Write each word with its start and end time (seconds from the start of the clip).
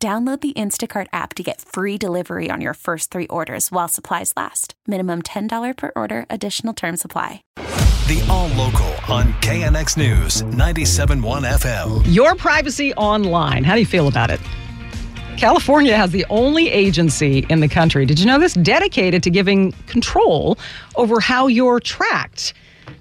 Download 0.00 0.40
the 0.40 0.52
Instacart 0.52 1.08
app 1.12 1.34
to 1.34 1.42
get 1.42 1.60
free 1.60 1.98
delivery 1.98 2.50
on 2.50 2.60
your 2.60 2.74
first 2.74 3.10
three 3.10 3.26
orders 3.26 3.72
while 3.72 3.88
supplies 3.88 4.32
last. 4.36 4.74
Minimum 4.86 5.22
$10 5.22 5.76
per 5.76 5.90
order, 5.96 6.24
additional 6.30 6.72
term 6.72 6.96
supply. 6.96 7.42
The 7.56 8.24
All 8.30 8.46
Local 8.50 8.86
on 9.12 9.32
KNX 9.42 9.96
News 9.96 10.42
97.1 10.42 11.42
FM. 11.44 12.02
Your 12.06 12.36
privacy 12.36 12.94
online. 12.94 13.64
How 13.64 13.74
do 13.74 13.80
you 13.80 13.86
feel 13.86 14.06
about 14.06 14.30
it? 14.30 14.38
California 15.36 15.96
has 15.96 16.12
the 16.12 16.24
only 16.30 16.70
agency 16.70 17.44
in 17.48 17.58
the 17.58 17.68
country, 17.68 18.06
did 18.06 18.20
you 18.20 18.26
know 18.26 18.38
this, 18.38 18.54
dedicated 18.54 19.24
to 19.24 19.30
giving 19.30 19.72
control 19.88 20.56
over 20.94 21.18
how 21.18 21.48
you're 21.48 21.80
tracked. 21.80 22.54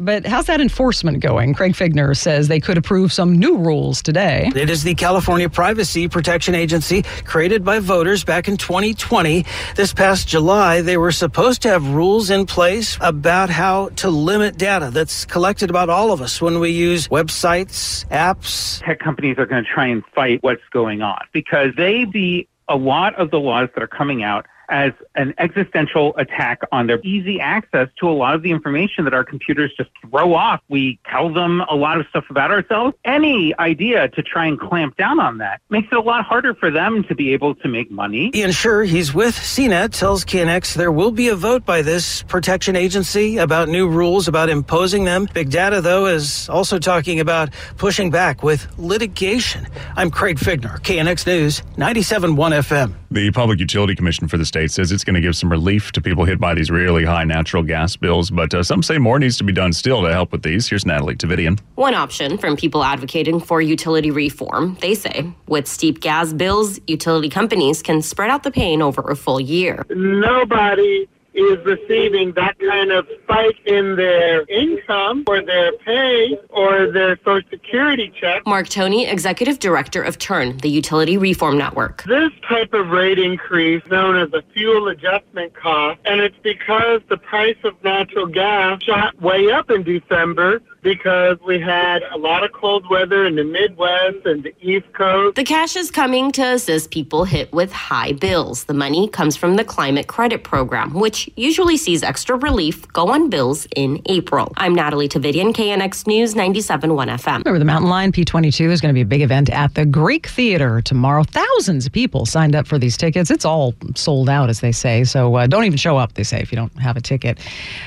But 0.00 0.26
how's 0.26 0.46
that 0.46 0.62
enforcement 0.62 1.20
going? 1.20 1.52
Craig 1.52 1.74
Fiegener 1.74 2.16
says 2.16 2.48
they 2.48 2.58
could 2.58 2.78
approve 2.78 3.12
some 3.12 3.38
new 3.38 3.58
rules 3.58 4.00
today. 4.00 4.50
It 4.56 4.70
is 4.70 4.82
the 4.82 4.94
California 4.94 5.50
Privacy 5.50 6.08
Protection 6.08 6.54
Agency 6.54 7.02
created 7.26 7.66
by 7.66 7.80
voters 7.80 8.24
back 8.24 8.48
in 8.48 8.56
2020. 8.56 9.44
This 9.76 9.92
past 9.92 10.26
July, 10.26 10.80
they 10.80 10.96
were 10.96 11.12
supposed 11.12 11.60
to 11.62 11.68
have 11.68 11.86
rules 11.86 12.30
in 12.30 12.46
place 12.46 12.96
about 13.02 13.50
how 13.50 13.90
to 13.96 14.08
limit 14.08 14.56
data 14.56 14.90
that's 14.90 15.26
collected 15.26 15.68
about 15.68 15.90
all 15.90 16.12
of 16.12 16.22
us 16.22 16.40
when 16.40 16.60
we 16.60 16.70
use 16.70 17.08
websites, 17.08 18.06
apps. 18.08 18.82
Tech 18.82 19.00
companies 19.00 19.36
are 19.36 19.44
going 19.44 19.62
to 19.62 19.70
try 19.70 19.86
and 19.86 20.02
fight 20.14 20.42
what's 20.42 20.66
going 20.70 21.02
on 21.02 21.20
because 21.32 21.74
they 21.76 22.06
be 22.06 22.48
a 22.68 22.76
lot 22.76 23.14
of 23.16 23.30
the 23.30 23.38
laws 23.38 23.68
that 23.74 23.82
are 23.82 23.88
coming 23.88 24.22
out 24.22 24.46
as 24.70 24.92
an 25.16 25.34
existential 25.38 26.16
attack 26.16 26.60
on 26.72 26.86
their 26.86 27.00
easy 27.02 27.40
access 27.40 27.88
to 27.98 28.08
a 28.08 28.12
lot 28.12 28.34
of 28.34 28.42
the 28.42 28.50
information 28.50 29.04
that 29.04 29.14
our 29.14 29.24
computers 29.24 29.72
just 29.76 29.90
throw 30.00 30.34
off. 30.34 30.60
We 30.68 30.98
tell 31.10 31.32
them 31.32 31.60
a 31.62 31.74
lot 31.74 32.00
of 32.00 32.06
stuff 32.08 32.24
about 32.30 32.50
ourselves. 32.50 32.96
Any 33.04 33.56
idea 33.58 34.08
to 34.08 34.22
try 34.22 34.46
and 34.46 34.58
clamp 34.58 34.96
down 34.96 35.20
on 35.20 35.38
that 35.38 35.60
makes 35.68 35.88
it 35.90 35.98
a 35.98 36.00
lot 36.00 36.24
harder 36.24 36.54
for 36.54 36.70
them 36.70 37.04
to 37.04 37.14
be 37.14 37.32
able 37.32 37.54
to 37.56 37.68
make 37.68 37.90
money. 37.90 38.30
Ian 38.34 38.50
Sherr, 38.50 38.86
he's 38.86 39.12
with 39.12 39.34
CNET, 39.34 39.96
tells 39.98 40.24
KNX 40.24 40.74
there 40.74 40.92
will 40.92 41.10
be 41.10 41.28
a 41.28 41.36
vote 41.36 41.64
by 41.64 41.82
this 41.82 42.22
protection 42.22 42.76
agency 42.76 43.38
about 43.38 43.68
new 43.68 43.88
rules 43.88 44.28
about 44.28 44.48
imposing 44.48 45.04
them. 45.04 45.26
Big 45.34 45.50
Data, 45.50 45.80
though, 45.80 46.06
is 46.06 46.48
also 46.48 46.78
talking 46.78 47.20
about 47.20 47.50
pushing 47.76 48.10
back 48.10 48.42
with 48.42 48.66
litigation. 48.78 49.66
I'm 49.96 50.10
Craig 50.10 50.38
Fiegener, 50.38 50.80
KNX 50.80 51.26
News, 51.26 51.62
97.1 51.76 52.36
FM. 52.36 52.99
The 53.12 53.32
Public 53.32 53.58
Utility 53.58 53.96
Commission 53.96 54.28
for 54.28 54.38
the 54.38 54.44
state 54.44 54.70
says 54.70 54.92
it's 54.92 55.02
going 55.02 55.16
to 55.16 55.20
give 55.20 55.34
some 55.34 55.50
relief 55.50 55.90
to 55.92 56.00
people 56.00 56.24
hit 56.24 56.38
by 56.38 56.54
these 56.54 56.70
really 56.70 57.04
high 57.04 57.24
natural 57.24 57.64
gas 57.64 57.96
bills, 57.96 58.30
but 58.30 58.54
uh, 58.54 58.62
some 58.62 58.84
say 58.84 58.98
more 58.98 59.18
needs 59.18 59.36
to 59.38 59.42
be 59.42 59.52
done 59.52 59.72
still 59.72 60.00
to 60.02 60.12
help 60.12 60.30
with 60.30 60.44
these. 60.44 60.68
Here's 60.68 60.86
Natalie 60.86 61.16
Tavidian. 61.16 61.58
One 61.74 61.94
option 61.94 62.38
from 62.38 62.56
people 62.56 62.84
advocating 62.84 63.40
for 63.40 63.60
utility 63.60 64.12
reform, 64.12 64.78
they 64.80 64.94
say, 64.94 65.28
with 65.48 65.66
steep 65.66 65.98
gas 65.98 66.32
bills, 66.32 66.78
utility 66.86 67.28
companies 67.28 67.82
can 67.82 68.00
spread 68.00 68.30
out 68.30 68.44
the 68.44 68.52
pain 68.52 68.80
over 68.80 69.00
a 69.02 69.16
full 69.16 69.40
year. 69.40 69.84
Nobody 69.90 71.08
is 71.34 71.64
receiving 71.64 72.32
that 72.32 72.58
kind 72.58 72.90
of 72.90 73.06
spike 73.22 73.58
in 73.64 73.96
their 73.96 74.42
income 74.48 75.24
or 75.26 75.42
their 75.42 75.72
pay 75.78 76.38
or 76.48 76.90
their 76.90 77.16
social 77.24 77.48
security 77.50 78.12
check. 78.20 78.44
Mark 78.46 78.68
Toney, 78.68 79.06
Executive 79.06 79.58
Director 79.58 80.02
of 80.02 80.18
TURN, 80.18 80.58
the 80.58 80.68
Utility 80.68 81.16
Reform 81.16 81.56
Network. 81.56 82.02
This 82.04 82.32
type 82.50 82.72
of 82.74 82.88
rate 82.88 83.18
increase 83.18 83.82
known 83.90 84.16
as 84.16 84.32
a 84.32 84.42
fuel 84.52 84.88
adjustment 84.88 85.54
cost, 85.54 86.00
and 86.04 86.20
it's 86.20 86.36
because 86.42 87.00
the 87.08 87.16
price 87.16 87.56
of 87.62 87.82
natural 87.84 88.26
gas 88.26 88.82
shot 88.82 89.20
way 89.22 89.50
up 89.52 89.70
in 89.70 89.84
December 89.84 90.60
because 90.82 91.38
we 91.46 91.60
had 91.60 92.02
a 92.10 92.16
lot 92.16 92.44
of 92.44 92.52
cold 92.52 92.88
weather 92.88 93.26
in 93.26 93.36
the 93.36 93.44
Midwest 93.44 94.24
and 94.24 94.42
the 94.42 94.54
East 94.60 94.92
Coast. 94.92 95.36
The 95.36 95.44
cash 95.44 95.76
is 95.76 95.90
coming 95.90 96.32
to 96.32 96.42
assist 96.42 96.90
people 96.90 97.24
hit 97.24 97.52
with 97.52 97.72
high 97.72 98.12
bills. 98.12 98.64
The 98.64 98.74
money 98.74 99.08
comes 99.08 99.36
from 99.36 99.56
the 99.56 99.64
Climate 99.64 100.06
Credit 100.06 100.42
Program, 100.42 100.94
which 100.94 101.28
usually 101.36 101.76
sees 101.76 102.02
extra 102.02 102.36
relief 102.36 102.86
go 102.92 103.08
on 103.08 103.30
bills 103.30 103.66
in 103.76 104.00
April. 104.06 104.52
I'm 104.56 104.74
Natalie 104.74 105.08
Tavidian, 105.08 105.52
KNX 105.52 106.06
News 106.06 106.34
97.1 106.34 106.88
FM. 106.88 107.38
Remember, 107.44 107.58
the 107.58 107.64
Mountain 107.64 107.90
Lion 107.90 108.12
P22 108.12 108.70
is 108.70 108.80
going 108.80 108.92
to 108.92 108.94
be 108.94 109.02
a 109.02 109.06
big 109.06 109.22
event 109.22 109.50
at 109.50 109.74
the 109.74 109.84
Greek 109.84 110.28
Theater 110.28 110.80
tomorrow. 110.80 111.24
Thousands 111.24 111.86
of 111.86 111.92
people 111.92 112.26
signed 112.26 112.54
up 112.54 112.66
for 112.66 112.78
these 112.78 112.96
tickets. 112.96 113.30
It's 113.30 113.44
all 113.44 113.74
sold 113.94 114.28
out, 114.28 114.48
as 114.48 114.60
they 114.60 114.72
say. 114.72 115.04
So 115.04 115.34
uh, 115.34 115.46
don't 115.46 115.64
even 115.64 115.78
show 115.78 115.96
up, 115.98 116.14
they 116.14 116.22
say, 116.22 116.40
if 116.40 116.50
you 116.50 116.56
don't 116.56 116.74
have 116.78 116.96
a 116.96 117.00
ticket. 117.00 117.38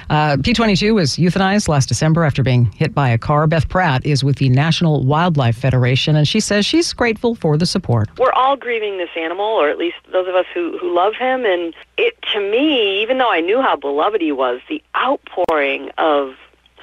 Uh, 0.09 0.37
P22 0.37 0.93
was 0.93 1.11
euthanized 1.17 1.67
last 1.67 1.87
December 1.87 2.23
after 2.23 2.43
being 2.43 2.65
hit 2.65 2.82
by 2.91 3.09
a 3.09 3.19
car. 3.19 3.45
Beth 3.45 3.69
Pratt 3.69 4.03
is 4.05 4.23
with 4.23 4.37
the 4.37 4.49
National 4.49 5.03
Wildlife 5.03 5.55
Federation, 5.55 6.15
and 6.15 6.27
she 6.27 6.39
says 6.39 6.65
she's 6.65 6.91
grateful 6.93 7.35
for 7.35 7.55
the 7.55 7.67
support. 7.67 8.09
We're 8.17 8.33
all 8.33 8.55
grieving 8.57 8.97
this 8.97 9.09
animal, 9.15 9.45
or 9.45 9.69
at 9.69 9.77
least 9.77 9.97
those 10.11 10.27
of 10.27 10.33
us 10.33 10.45
who, 10.53 10.77
who 10.79 10.95
love 10.95 11.13
him. 11.13 11.45
And 11.45 11.75
it, 11.97 12.17
to 12.33 12.39
me, 12.39 13.03
even 13.03 13.19
though 13.19 13.31
I 13.31 13.41
knew 13.41 13.61
how 13.61 13.75
beloved 13.75 14.21
he 14.21 14.31
was, 14.31 14.61
the 14.67 14.81
outpouring 14.97 15.91
of 15.99 16.35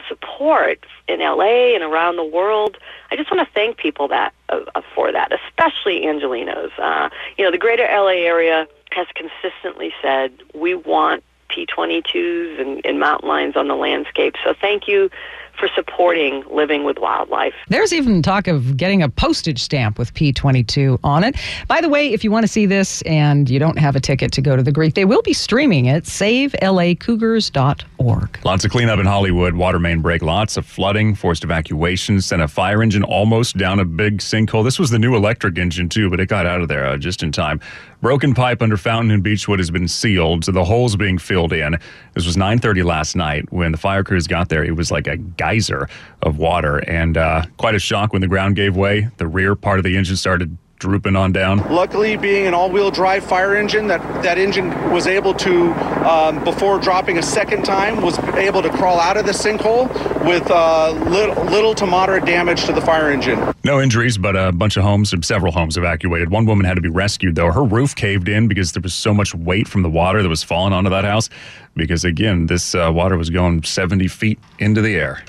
support 0.09 0.85
in 1.09 1.21
LA 1.21 1.75
and 1.75 1.83
around 1.83 2.17
the 2.17 2.25
world. 2.25 2.77
I 3.11 3.17
just 3.17 3.31
want 3.31 3.47
to 3.47 3.55
thank 3.55 3.77
people 3.77 4.09
that 4.09 4.35
uh, 4.49 4.83
for 4.95 5.13
that, 5.13 5.33
especially 5.33 6.03
Angelenos. 6.03 6.71
Uh, 6.79 7.11
you 7.39 7.45
know, 7.45 7.51
the 7.51 7.59
greater 7.59 7.85
LA 7.85 8.25
area 8.25 8.67
has 8.93 9.07
consistently 9.15 9.93
said 10.03 10.33
we 10.55 10.75
want 10.75 11.23
P22s 11.49 12.61
and, 12.61 12.85
and 12.85 12.99
mountain 12.99 13.29
lions 13.29 13.57
on 13.57 13.69
the 13.69 13.75
landscape. 13.75 14.35
So 14.45 14.55
thank 14.61 14.89
you 14.89 15.11
for 15.61 15.69
supporting 15.75 16.43
living 16.51 16.85
with 16.85 16.99
wildlife. 16.99 17.53
There's 17.69 17.93
even 17.93 18.23
talk 18.23 18.49
of 18.49 18.75
getting 18.77 19.03
a 19.03 19.11
postage 19.11 19.61
stamp 19.61 19.99
with 19.99 20.15
P22 20.15 20.99
on 21.05 21.23
it. 21.23 21.37
By 21.69 21.83
the 21.83 21.89
way, 21.89 22.13
if 22.13 22.25
you 22.25 22.31
want 22.31 22.45
to 22.45 22.49
see 22.49 22.67
this 22.67 23.03
and 23.03 23.51
you 23.51 23.59
don't 23.59 23.79
have 23.79 23.95
a 23.95 24.01
ticket 24.01 24.33
to 24.33 24.41
go 24.41 24.57
to 24.57 24.63
the 24.63 24.73
Greek, 24.73 24.95
they 24.95 25.05
will 25.05 25.21
be 25.23 25.35
streaming 25.35 25.87
it. 25.87 26.05
SaveLACougars.org. 26.05 28.39
Lots 28.45 28.65
of 28.65 28.71
cleanup 28.71 28.99
in 28.99 29.07
Hollywood. 29.07 29.55
Water 29.55 29.79
main 29.79 30.01
break, 30.01 30.23
lots 30.23 30.57
of 30.57 30.65
flooding, 30.65 31.15
forced 31.15 31.45
evacuations, 31.45 32.25
sent 32.25 32.41
a 32.41 32.49
fire 32.49 32.83
engine 32.83 33.05
almost 33.05 33.59
down 33.59 33.79
a 33.79 33.85
big 33.85 34.17
sinkhole. 34.19 34.65
This 34.65 34.79
was 34.79 34.89
the 34.89 34.99
new 34.99 35.15
electric 35.15 35.59
engine, 35.59 35.91
too, 35.91 36.09
but 36.09 36.21
it 36.21 36.27
got 36.27 36.47
out 36.47 36.63
of 36.63 36.69
there 36.69 36.87
uh, 36.87 36.97
just 36.97 37.23
in 37.23 37.33
time. 37.33 37.61
Broken 38.01 38.33
pipe 38.33 38.63
under 38.63 38.79
Fountain 38.79 39.11
and 39.11 39.23
Beechwood 39.23 39.59
has 39.59 39.71
been 39.71 39.87
sealed, 39.87 40.47
so 40.47 40.53
the 40.53 40.65
holes 40.65 40.97
being 40.97 41.19
filled 41.19 41.53
in. 41.53 41.77
This 42.15 42.25
was 42.25 42.35
9:30 42.35 42.83
last 42.83 43.15
night 43.15 43.53
when 43.53 43.73
the 43.73 43.79
fire 43.79 44.03
crews 44.03 44.27
got 44.27 44.49
there. 44.49 44.65
It 44.65 44.75
was 44.75 44.91
like 44.91 45.07
a 45.07 45.19
geyser 45.51 45.89
of 46.23 46.39
water, 46.39 46.79
and 46.89 47.17
uh, 47.17 47.45
quite 47.57 47.75
a 47.75 47.79
shock 47.79 48.13
when 48.13 48.23
the 48.23 48.29
ground 48.29 48.57
gave 48.57 48.77
way. 48.77 49.09
The 49.17 49.27
rear 49.27 49.55
part 49.55 49.79
of 49.79 49.85
the 49.85 49.97
engine 49.97 50.17
started 50.17 50.57
drooping 50.81 51.15
on 51.15 51.31
down. 51.31 51.59
Luckily, 51.73 52.17
being 52.17 52.47
an 52.47 52.55
all-wheel 52.55 52.91
drive 52.91 53.23
fire 53.23 53.55
engine, 53.55 53.87
that 53.87 54.01
that 54.23 54.39
engine 54.39 54.69
was 54.91 55.07
able 55.07 55.35
to, 55.35 55.73
um, 56.09 56.43
before 56.43 56.81
dropping 56.81 57.19
a 57.19 57.23
second 57.23 57.65
time, 57.65 58.01
was 58.01 58.19
able 58.35 58.63
to 58.63 58.71
crawl 58.71 58.99
out 58.99 59.17
of 59.17 59.27
the 59.27 59.33
sinkhole 59.33 59.89
with 60.27 60.51
uh, 60.51 60.91
little, 61.11 61.45
little 61.45 61.75
to 61.75 61.87
moderate 61.87 62.25
damage 62.25 62.65
to 62.65 62.73
the 62.73 62.81
fire 62.81 63.11
engine. 63.11 63.39
No 63.63 63.81
injuries, 63.81 64.19
but 64.19 64.35
a 64.35 64.53
bunch 64.53 64.77
of 64.77 64.83
homes, 64.83 65.13
and 65.13 65.25
several 65.25 65.53
homes 65.53 65.77
evacuated. 65.77 66.31
One 66.31 66.47
woman 66.47 66.65
had 66.65 66.75
to 66.75 66.81
be 66.81 66.89
rescued, 66.89 67.37
though. 67.37 67.53
Her 67.53 67.63
roof 67.65 67.95
caved 67.95 68.29
in 68.29 68.49
because 68.49 68.73
there 68.73 68.83
was 68.83 68.95
so 68.95 69.13
much 69.13 69.35
weight 69.35 69.69
from 69.69 69.83
the 69.83 69.91
water 69.91 70.23
that 70.23 70.29
was 70.29 70.43
falling 70.43 70.73
onto 70.73 70.91
that 70.91 71.05
house. 71.05 71.29
Because 71.77 72.05
again, 72.05 72.47
this 72.47 72.75
uh, 72.75 72.91
water 72.93 73.17
was 73.17 73.31
going 73.31 73.63
70 73.63 74.09
feet 74.09 74.39
into 74.59 74.81
the 74.81 74.97
air. 74.97 75.23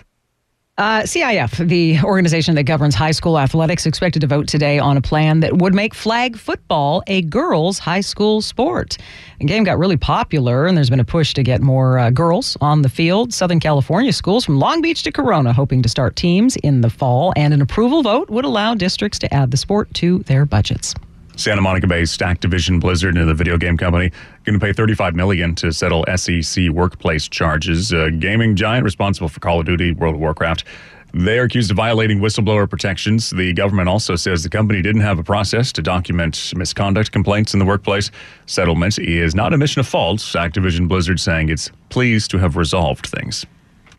Uh, 0.78 1.02
CIF, 1.02 1.68
the 1.68 2.00
organization 2.04 2.56
that 2.56 2.64
governs 2.64 2.96
high 2.96 3.12
school 3.12 3.38
athletics, 3.38 3.86
expected 3.86 4.22
to 4.22 4.28
vote 4.28 4.48
today 4.48 4.80
on 4.80 4.96
a 4.96 5.02
plan 5.02 5.42
that 5.42 5.58
would 5.58 5.76
make 5.76 5.94
flag 5.94 6.38
football 6.38 7.04
a 7.08 7.22
girls' 7.24 7.78
high 7.78 8.00
school 8.02 8.42
sport. 8.42 8.98
The 9.40 9.46
game 9.46 9.64
got 9.66 9.78
really 9.78 9.98
popular, 9.98 10.66
and 10.66 10.78
there's 10.78 10.90
been 10.90 11.02
a 11.02 11.06
push 11.06 11.34
to 11.34 11.44
get 11.44 11.62
more 11.62 12.00
uh, 12.00 12.10
girls 12.10 12.58
on 12.62 12.84
the 12.84 12.90
field. 12.90 13.34
Southern 13.34 13.60
California 13.60 14.14
schools 14.14 14.46
from 14.46 14.60
Long 14.60 14.82
Beach 14.82 15.04
to 15.04 15.12
Corona 15.12 15.52
hoping 15.52 15.82
to 15.84 15.90
start 15.90 16.16
teams 16.16 16.56
in 16.58 16.82
the 16.82 16.90
fall, 16.90 17.34
and 17.36 17.54
an 17.54 17.62
approval 17.62 18.02
vote 18.02 18.30
would 18.30 18.46
allow 18.46 18.74
districts 18.74 19.20
to 19.20 19.34
add 19.34 19.52
the 19.52 19.58
sport 19.58 19.94
to 19.96 20.20
their 20.20 20.46
budgets. 20.46 20.96
Santa 21.36 21.62
Monica 21.62 21.88
based 21.88 22.20
Activision 22.20 22.80
Blizzard 22.80 23.18
and 23.18 23.28
the 23.28 23.34
video 23.34 23.58
game 23.58 23.78
company 23.78 24.12
going 24.44 24.60
to 24.60 24.64
pay 24.64 24.74
35 24.74 25.16
million 25.16 25.56
to 25.56 25.72
settle 25.72 26.06
SEC 26.16 26.70
workplace 26.70 27.28
charges. 27.28 27.92
A 27.92 28.12
gaming 28.12 28.56
giant 28.56 28.84
responsible 28.84 29.30
for 29.30 29.40
Call 29.40 29.60
of 29.60 29.66
Duty, 29.66 29.92
World 29.94 30.16
of 30.16 30.22
Warcraft, 30.22 30.66
They 31.14 31.40
are 31.40 31.44
accused 31.44 31.72
of 31.72 31.78
violating 31.78 32.20
whistleblower 32.20 32.70
protections. 32.70 33.32
The 33.32 33.54
government 33.54 33.90
also 33.90 34.16
says 34.16 34.44
the 34.44 34.50
company 34.50 34.82
didn't 34.82 35.02
have 35.02 35.20
a 35.20 35.24
process 35.24 35.72
to 35.74 35.82
document 35.82 36.54
misconduct 36.56 37.12
complaints 37.12 37.54
in 37.54 37.60
the 37.60 37.66
workplace. 37.66 38.12
Settlement 38.46 38.98
is 38.98 39.36
not 39.36 39.52
a 39.52 39.56
admission 39.56 39.82
of 39.82 39.88
fault. 39.88 40.20
Activision 40.20 40.88
Blizzard 40.88 41.20
saying 41.20 41.50
it's 41.50 41.70
pleased 41.90 42.32
to 42.32 42.38
have 42.38 42.56
resolved 42.56 43.08
things. 43.08 43.46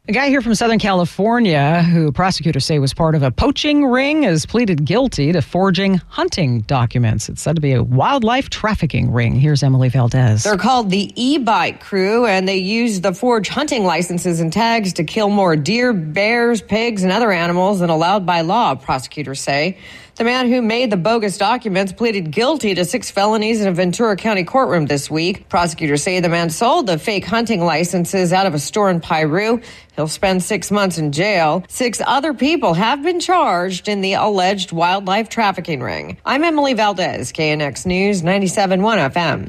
A 0.08 0.12
guy 0.12 0.30
here 0.30 0.42
from 0.42 0.56
Southern 0.56 0.80
California, 0.80 1.80
who 1.84 2.10
prosecutors 2.10 2.64
say 2.64 2.80
was 2.80 2.92
part 2.92 3.14
of 3.14 3.22
a 3.22 3.30
poaching 3.30 3.86
ring, 3.86 4.24
has 4.24 4.44
pleaded 4.44 4.84
guilty 4.84 5.30
to 5.30 5.40
forging 5.40 5.94
hunting 6.08 6.62
documents. 6.62 7.28
It's 7.28 7.40
said 7.40 7.54
to 7.54 7.62
be 7.62 7.72
a 7.72 7.84
wildlife 7.84 8.50
trafficking 8.50 9.12
ring. 9.12 9.36
Here's 9.36 9.62
Emily 9.62 9.88
Valdez. 9.88 10.42
They're 10.42 10.56
called 10.56 10.90
the 10.90 11.12
e 11.14 11.38
bike 11.38 11.78
crew, 11.78 12.26
and 12.26 12.48
they 12.48 12.56
use 12.56 13.00
the 13.00 13.14
forged 13.14 13.52
hunting 13.52 13.84
licenses 13.84 14.40
and 14.40 14.52
tags 14.52 14.92
to 14.94 15.04
kill 15.04 15.28
more 15.28 15.54
deer, 15.54 15.92
bears, 15.92 16.60
pigs, 16.60 17.04
and 17.04 17.12
other 17.12 17.30
animals 17.30 17.78
than 17.78 17.88
allowed 17.88 18.26
by 18.26 18.40
law, 18.40 18.74
prosecutors 18.74 19.38
say. 19.38 19.78
The 20.16 20.24
man 20.24 20.48
who 20.48 20.60
made 20.60 20.90
the 20.90 20.98
bogus 20.98 21.38
documents 21.38 21.90
pleaded 21.90 22.30
guilty 22.30 22.74
to 22.74 22.84
six 22.84 23.10
felonies 23.10 23.62
in 23.62 23.68
a 23.68 23.72
Ventura 23.72 24.14
County 24.14 24.44
courtroom 24.44 24.84
this 24.84 25.10
week. 25.10 25.48
Prosecutors 25.48 26.02
say 26.02 26.20
the 26.20 26.28
man 26.28 26.50
sold 26.50 26.86
the 26.86 26.98
fake 26.98 27.24
hunting 27.24 27.64
licenses 27.64 28.30
out 28.30 28.46
of 28.46 28.52
a 28.52 28.58
store 28.58 28.90
in 28.90 29.00
Piru. 29.00 29.62
He'll 29.96 30.08
spend 30.08 30.42
six 30.42 30.70
months 30.70 30.98
in 30.98 31.12
jail. 31.12 31.64
Six 31.68 32.02
other 32.06 32.34
people 32.34 32.74
have 32.74 33.02
been 33.02 33.20
charged 33.20 33.88
in 33.88 34.02
the 34.02 34.12
alleged 34.12 34.70
wildlife 34.70 35.30
trafficking 35.30 35.80
ring. 35.80 36.18
I'm 36.26 36.44
Emily 36.44 36.74
Valdez, 36.74 37.32
KNX 37.32 37.86
News 37.86 38.22
97.1 38.22 39.12
FM. 39.12 39.48